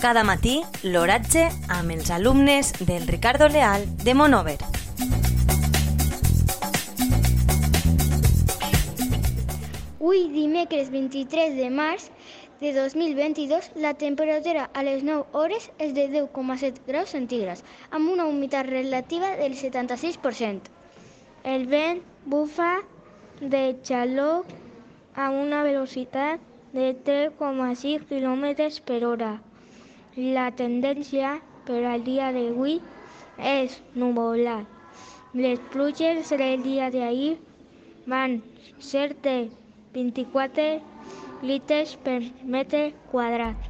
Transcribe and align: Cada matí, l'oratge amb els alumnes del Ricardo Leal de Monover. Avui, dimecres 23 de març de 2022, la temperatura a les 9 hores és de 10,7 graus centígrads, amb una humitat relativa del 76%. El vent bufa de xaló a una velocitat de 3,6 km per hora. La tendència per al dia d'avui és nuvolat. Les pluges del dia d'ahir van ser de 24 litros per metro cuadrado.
Cada 0.00 0.22
matí, 0.24 0.62
l'oratge 0.82 1.42
amb 1.68 1.92
els 1.92 2.08
alumnes 2.10 2.70
del 2.88 3.02
Ricardo 3.06 3.50
Leal 3.52 3.82
de 4.00 4.14
Monover. 4.16 4.56
Avui, 10.10 10.22
dimecres 10.32 10.88
23 10.90 11.52
de 11.54 11.68
març 11.70 12.06
de 12.62 12.72
2022, 12.72 13.68
la 13.76 13.92
temperatura 13.94 14.70
a 14.72 14.82
les 14.82 15.04
9 15.04 15.36
hores 15.36 15.68
és 15.78 15.92
de 15.92 16.08
10,7 16.08 16.80
graus 16.88 17.12
centígrads, 17.12 17.60
amb 17.90 18.08
una 18.10 18.24
humitat 18.24 18.66
relativa 18.72 19.36
del 19.36 19.52
76%. 19.54 20.72
El 21.44 21.68
vent 21.68 22.00
bufa 22.24 22.80
de 23.40 23.76
xaló 23.84 24.46
a 25.14 25.28
una 25.28 25.62
velocitat 25.62 26.40
de 26.72 26.96
3,6 27.04 28.08
km 28.08 28.82
per 28.88 29.04
hora. 29.04 29.32
La 30.18 30.50
tendència 30.58 31.36
per 31.66 31.84
al 31.86 32.00
dia 32.06 32.32
d'avui 32.34 32.72
és 33.50 33.76
nuvolat. 33.94 34.66
Les 35.38 35.62
pluges 35.70 36.32
del 36.42 36.64
dia 36.66 36.90
d'ahir 36.90 37.36
van 38.14 38.34
ser 38.90 39.06
de 39.28 39.36
24 39.94 40.70
litros 41.46 41.94
per 42.08 42.20
metro 42.42 42.88
cuadrado. 43.12 43.69